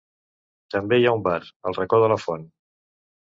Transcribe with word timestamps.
També 0.75 0.99
hi 1.01 1.03
ha 1.09 1.13
un 1.17 1.21
bar, 1.27 1.35
El 1.71 1.77
Racó 1.79 2.01
de 2.05 2.09
la 2.13 2.19
Font. 2.25 2.49